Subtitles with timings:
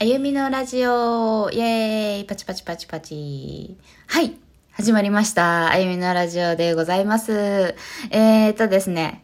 [0.00, 3.76] あゆみのラジオイェーイパチパチパチパチ
[4.06, 4.38] はい
[4.72, 5.70] 始まりました。
[5.70, 7.74] あゆみのラジオでございます。
[8.10, 9.22] えーっとですね、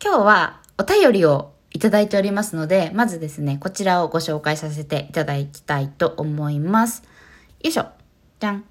[0.00, 7.02] 今日はお便りをいただいておりますので、まずですね、こちらをご紹介させていただきたいと思います。
[7.60, 7.86] よいしょ。
[8.38, 8.64] じゃん。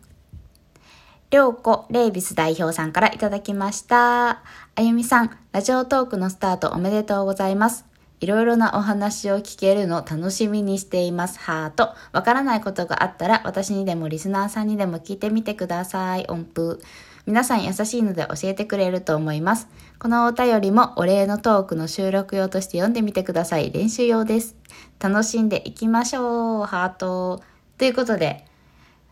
[1.32, 4.30] りょうこレイビス代表さんからいただきました。
[4.30, 4.43] あ
[4.78, 7.86] あゆみさん、ラジオトークのスタートおめでとうございます。
[8.20, 11.40] いろいろなお話を聞けるの楽しみにしています。
[11.40, 11.94] ハート。
[12.12, 16.26] わからないことがあったら私にでもリスナーさんにでも聞いてみてください。
[16.27, 16.82] 音符。
[17.26, 19.70] 皆さん優しいので教えてくれると思います。
[19.98, 23.71] このお便りもお礼のトークの収録用として読んでみてください。
[23.71, 24.57] 練習用です。
[24.99, 26.66] 楽しんでいきましょう。
[26.66, 27.41] ハート。
[27.77, 28.44] ということで、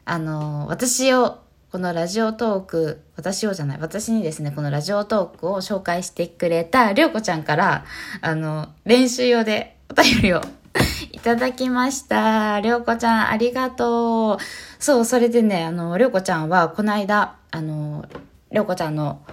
[0.03, 1.39] あの、私を、
[1.73, 7.83] このラジオトーク、私をじゃない、私にですね、このラジオトークを紹介してくれたりょうこちゃんから、
[8.21, 10.41] あの、練習用でお便りを
[11.11, 12.59] いただきました。
[12.59, 14.43] りょうこちゃん、ありがとう。
[14.77, 18.05] そう、それでね、あの、りょうこちゃんは、この間、あの、
[18.51, 19.23] りょうこちゃんの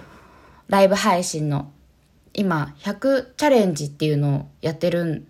[0.67, 1.69] ライブ配信の、
[2.33, 5.27] 今、100チャレンジっていうのをやってるん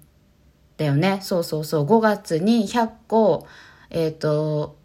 [0.77, 1.19] だよね。
[1.21, 1.85] そうそうそう。
[1.85, 3.45] 5月に100個、
[3.89, 4.77] えっ、と、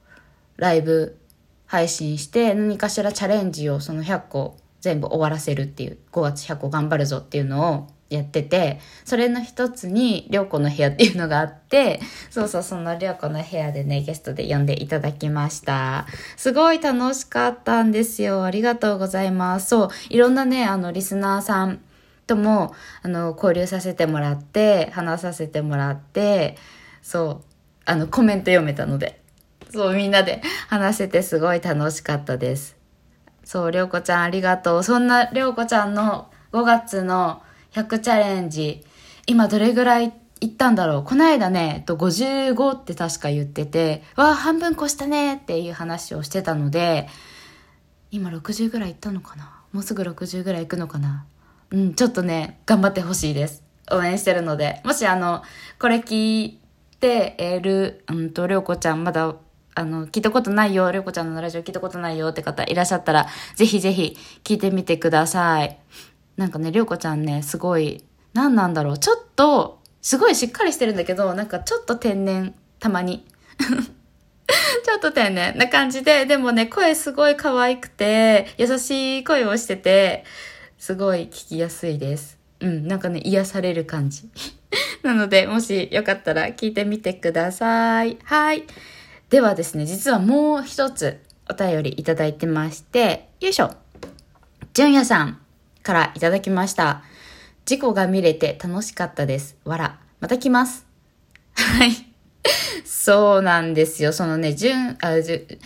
[0.56, 1.20] ライブ
[1.66, 12.00] 配信して何かしらチャレンジをその100個全部終わらせるっていう5月100個頑張るぞっていうのをやっててそれの一つにりょうこの部屋っていうのがあって
[12.30, 16.06] そうそうそのりょうこの部屋でねゲストで呼んでいただきました。
[16.36, 18.44] すごい楽しかったんですよ。
[18.44, 19.68] ありがとうございます。
[19.68, 21.80] そういろんなねあのリスナーさん
[22.28, 26.56] ともあの交流させてもらって話させてもらって
[27.02, 27.44] そう
[27.86, 29.25] あのコメント読めたので。
[29.76, 32.76] そう、みんなで話せてすごい楽しかったです。
[33.44, 34.82] そう、りょうこちゃんありがとう。
[34.82, 38.84] そんなりょうこちゃんの5月の100チャレンジ、
[39.26, 41.04] 今どれぐらい行ったんだろう？
[41.04, 47.08] この間ね、えっと、55って確か言ってて、わあ、半分越したねっていう話をしてたので、
[48.10, 49.62] 今60ぐらい行ったのかな？
[49.72, 51.26] もうすぐ60ぐらい行くのかな？
[51.70, 53.62] うん、ちょっとね、頑張ってほしいです。
[53.92, 54.80] 応援してるので。
[54.84, 55.42] もしあの、
[55.78, 56.60] これ聞い
[56.98, 59.34] てる、うんと、りょうこちゃんまだ
[59.76, 63.26] あの、聞いたことないよ、りょうこちゃんのラジオ聞いたことないよって方いらっしゃったら、
[63.56, 65.78] ぜひぜひ聞いてみてください。
[66.38, 73.26] なんかね、りょうこちゃんね、すごい、何なんだろう、ちょっと、すごいしっかりしてるんだけど、なんかちょっと天然、たまに。
[74.82, 80.24] ちょっと天然な感じで、でもね、声すごい可愛くて、優しい声をしてて、
[80.78, 82.38] すごい聞きやすいです。
[82.60, 84.30] うん、なんかね、癒される感じ。
[85.02, 88.16] なので、もしよかったら聞いてみてください。
[88.24, 88.64] はい。
[89.30, 91.20] ではですね、実はもう一つ
[91.50, 93.72] お便りいただいてまして、よいしょ。
[94.72, 95.40] 純也さん
[95.82, 97.02] からいただきました。
[97.64, 99.56] 事故が見れて楽しかったです。
[99.64, 99.98] わら。
[100.20, 100.86] また来ます。
[101.54, 101.90] はい。
[102.84, 104.12] そうなんですよ。
[104.12, 105.58] そのね、純、あ、じゅ、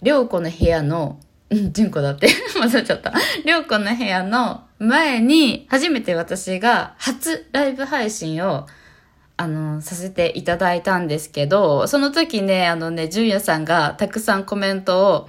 [0.00, 1.18] りょうこの部屋の、
[1.50, 2.28] うん、純子だって。
[2.54, 3.12] 混ざっちゃった。
[3.44, 8.68] りょうこの部屋の前に、初めて私が初ライブ配信を
[9.38, 15.28] あの、させていただいたんですけど、その時ね、あのね、純也さんがたくさんコメントを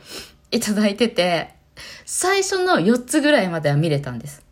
[0.52, 1.54] いただいてて、
[2.06, 4.44] 最初の4つぐらいまでは見れたんです。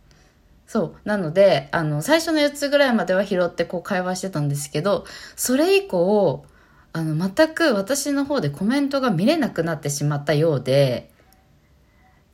[0.68, 1.10] そう。
[1.10, 6.46] なので、あの、最初の4つぐらいまでは拾ってこう会話してたんですけど、それ以降、
[6.94, 11.10] あの、全く私の方でコメントが見れなくなってしまったようで、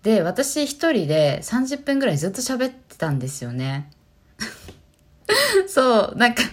[0.01, 3.89] で、私一人で30分ぐらいずっと喋ってたんですよね。
[5.67, 6.43] そう、なんか、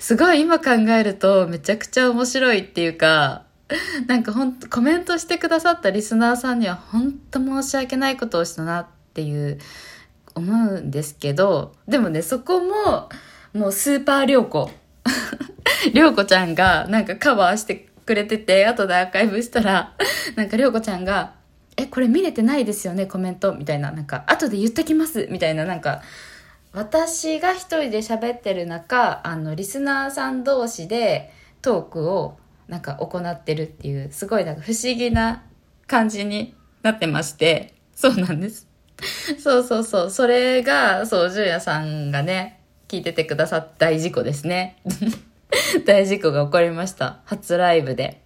[0.00, 3.44] すごい今考えるとめちゃくちゃ面白いっていうか、
[4.06, 9.58] なんかほんとコメントしてくださったリスナーさんには本当申し訳ないことをしたなっていう
[10.34, 13.08] 思うんですけど、でもね、そこも
[13.52, 14.70] もうスーパー良子。
[15.92, 19.94] 良子ちゃんがなんかカバーしてくれてて、後でアーカイブしたら、
[20.34, 21.34] なんか良子ちゃんが、
[21.76, 26.02] え、これ見れてないですよね、コメントみたいな、なんか、後で言っときますみたいな、なんか、
[26.74, 31.32] 私が一人で喋ってる中あのリスナーさん同士で
[31.62, 32.36] トークを
[32.66, 35.44] なんか行ってるっていうすごいなんか不思議な
[35.86, 38.66] 感じになってましてそうなんです。
[39.38, 40.10] そうそうそう。
[40.10, 44.76] それがそう純也さんがね聞いててくださった大事故ですね。
[45.86, 47.20] 大事故が起こりました。
[47.24, 48.20] 初ライブで。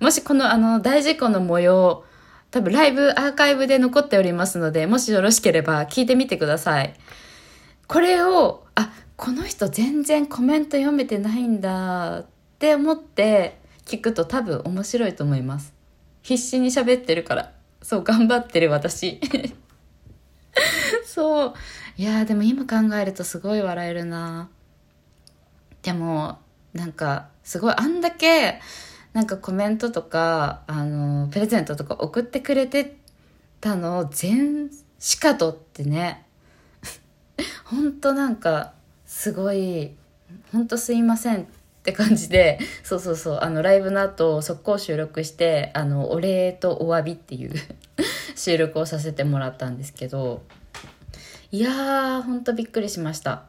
[0.00, 2.04] もしこのあの大事故の模様
[2.50, 6.94] 多分ライブアーカイブで残っておりますのでもしよろしければ聞いてみてください。
[7.86, 12.26] これを、あ、この人全然コメント読めてないんだっ
[12.58, 15.74] て思って聞くと多分面白いと思います。
[16.22, 17.52] 必死に喋ってるから。
[17.82, 19.20] そう、頑張ってる私。
[21.04, 21.54] そう。
[21.96, 24.48] いやーでも今考えるとすごい笑えるな。
[25.82, 26.38] でも、
[26.72, 28.60] なんか、すごい、あんだけ、
[29.12, 32.96] なんかコメントとか、あの、プレゼントとか送ってくれて
[33.60, 36.23] たのを全しかとってね。
[37.64, 38.72] ほんとなんか、
[39.06, 39.92] すごい、
[40.52, 41.46] ほんとすいませんっ
[41.82, 47.52] て感じで、 そうそうそう、あの、ライブの後、速攻収録して、あの、お礼とお詫びっていう
[48.36, 50.42] 収録をさせてもらったんですけど、
[51.50, 53.44] いやー、ほんとびっくりしました。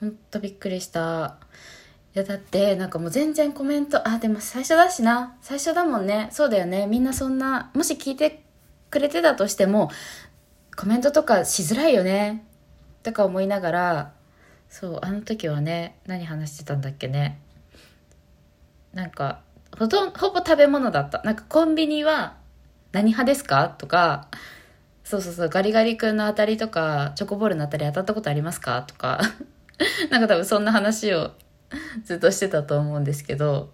[0.00, 1.36] ほんとびっくりした。
[2.14, 8.42] いやだってなんかもう全然コメントあでも最初だしな最初だもんねそうだよねみんなそんなもし聞いて
[8.90, 9.90] くれてたとしても
[10.76, 12.44] コメントとかしづらいよね
[13.02, 14.12] とか思いながら
[14.68, 17.40] そうあの時はね何話してたんだっけね。
[18.92, 19.40] なんか
[19.78, 21.22] ほとんほぼ食べ物だった。
[21.22, 22.36] なんかコンビニは
[22.92, 23.68] 何派ですか？
[23.70, 24.28] とか
[25.04, 28.82] そうそうそうガリガリ君の当たりとかチョコボールの当たり当たったことありますか？
[28.82, 29.20] とか。
[30.10, 31.32] なんか多分そんな話を
[32.04, 33.72] ずっとしてたと思うんですけど、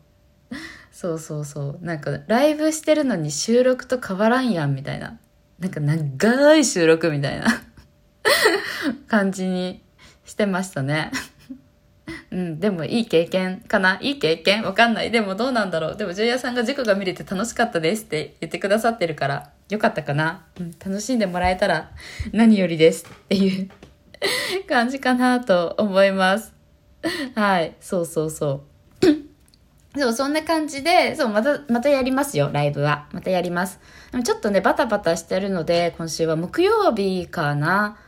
[0.91, 1.85] そうそうそう。
[1.85, 5.19] なんか、ライブしてるのに収録と変わらんやん、みたいな。
[5.59, 7.47] なんか、長い収録みたいな。
[9.09, 9.83] 感じに
[10.25, 11.11] してましたね。
[12.31, 14.63] うん、でもいい経験かないい経験？
[14.63, 15.11] わかんない。
[15.11, 15.97] でもどうなんだろう。
[15.97, 20.45] でも、ジュリアさんが塾が見れて楽しかったですって言ってくださってるから、よかったかな。
[20.59, 21.91] うん、楽しんでもらえたら
[22.33, 23.71] 何よりですっていう
[24.69, 26.55] 感じかなと思います。
[27.35, 28.65] はい、そうそうそ
[29.03, 29.99] う。
[29.99, 33.07] そう、そんな感じで、そう、また、またやりますよ、ライブは。
[33.13, 33.81] またやります。
[34.13, 37.99] でもちょっとね、バタバタしてるので、今週は木曜日かな。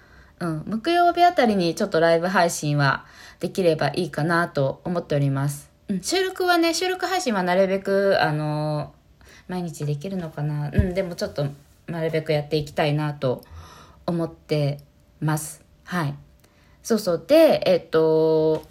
[0.40, 3.04] うん、木曜日あたりにちょっとライブ配信は
[3.40, 5.70] できればいいかなと思っております。
[5.88, 10.70] うん、収録はね、収録配信はなるべく、あのー、毎日できるのかな。
[10.72, 11.46] うん、でもちょっと、
[11.86, 13.42] なるべくやっていきたいなと
[14.06, 14.78] 思って
[15.20, 15.62] ます。
[15.84, 16.14] はい。
[16.82, 17.24] そうそう。
[17.26, 18.62] で、えっと、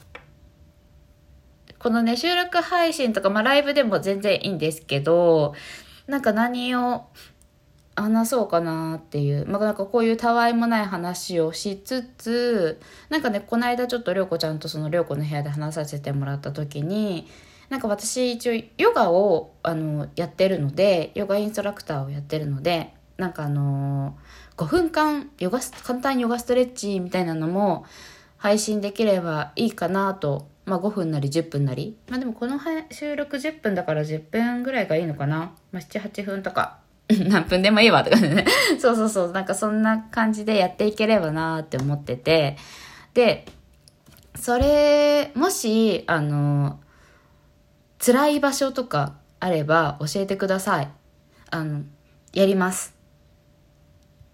[1.78, 5.54] このね、収録配信とか、まあライブでも全然いいんですけど、
[6.08, 7.04] なんか何を
[8.02, 12.80] 話そうかなっていう、まあなんかこういうたわいもない話をしつつ、
[13.10, 17.28] なんかね、この間ちょっとりょうこちゃんとそのりょうこの部屋で話させてもらった時に、
[17.70, 27.86] なんか私一応ヨガをあのやってるので、ヨガインストラクターをやってるので、なんかあのー、5分間ヨガ簡単ヨガストレッチみたいなのも
[28.38, 31.98] 配信できればいいかなとまあ5分なり10分なり。
[32.08, 32.60] まあでもこの
[32.92, 35.52] 収録10分だから10分ぐらいがいいのかな。
[35.72, 36.78] まあ7、8分とか。
[37.28, 38.46] 何分でもいいわとかね。
[38.80, 39.32] そうそうそう。
[39.32, 42.58] なんかそんな感じでやっていければなって思ってて。
[43.14, 43.46] で、
[44.36, 46.80] それ、もし、あの、
[48.04, 50.90] 辛い場所とかあれば教えてください。
[51.50, 51.82] あの、
[52.34, 52.99] やります。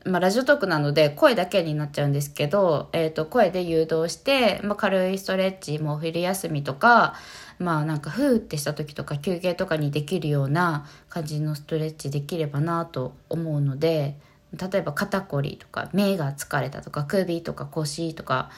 [0.05, 7.15] まあ、ラジオトークなので声だけになっちゃうんですけど、え、ー、と、声で誘導して、まあ、軽いストレッチ、もお昼休みとか、
[7.57, 14.17] まあなんかふーってした時とか休憩とかにできるような感じのストレッチできればなと思うので、
[14.53, 18.51] 例えば肩こりとか目が疲れたとか首とか腰とか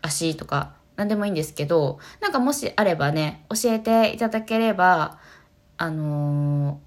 [0.00, 5.18] 足とか何でもいいんですけど、なんかもしあればね、教えていただければ、
[5.76, 6.80] あの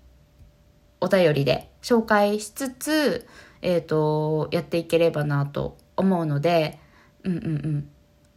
[1.01, 3.27] ー、お便りで紹介しつつ、
[3.61, 6.79] えっ、ー、と、やっていければなと思うので、
[7.23, 7.89] うんうんうん。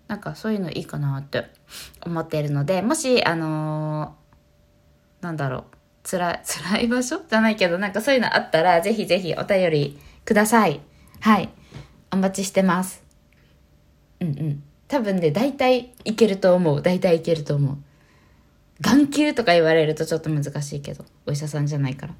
[0.08, 1.46] なんかそういうのいいかなって
[2.04, 10.80] 思っているので、もし、あのー、なんだろう、辛い、辛い場所じゃないけど、なんかそういうのあったら、ぜひぜひお便りください。
[11.20, 11.48] はい。
[12.10, 13.04] お待ちしてます。
[14.20, 14.62] うんうん。
[14.88, 16.82] 多分ね、大体いけると思う。
[16.82, 17.78] 大体いけると思う。
[18.80, 22.14] 眼球とか言われるとちょっと難しいけど、お医者さんじゃないから。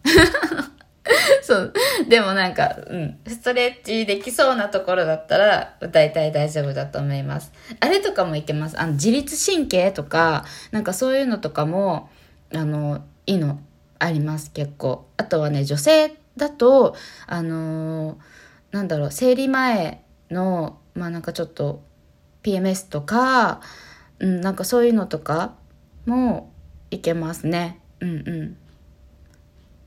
[1.42, 1.72] そう。
[2.08, 3.18] でもなんか、うん。
[3.26, 7.52] ストレッチできそうなところだったら、大体大丈夫だと思います。
[7.80, 8.78] あれとかもいけます。
[8.80, 12.10] あの、自律神経とか、なんかそういうのとかも、
[12.54, 13.60] あの、いいの
[13.98, 15.06] あります、結構。
[15.16, 16.94] あとはね、女性だと、
[17.26, 18.16] あのー、
[18.72, 21.82] なんだろう、生理前の、まあなんかちょっと、
[22.42, 23.60] PMS とか、
[24.18, 25.54] うん、なんかそういうのとか
[26.06, 26.52] も
[26.90, 27.80] いけますね。
[28.00, 28.56] うんうん。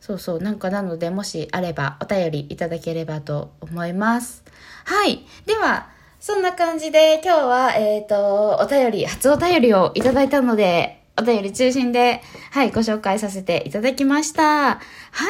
[0.04, 4.44] そうそう、なんかなので、もしあればお便りいただければと思います。
[4.84, 5.26] はい。
[5.46, 5.88] では、
[6.20, 14.76] そんな感じで今日は、えっ、ー、と、お便り、初お便りをいただいたので、お便り中心で、はい、ご紹介させていただきました。
[14.76, 14.80] は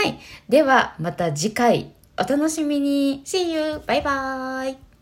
[0.08, 0.18] い。
[0.50, 3.22] では、また次回、お楽しみに。
[3.26, 3.80] See you!
[3.86, 4.93] バイバーイ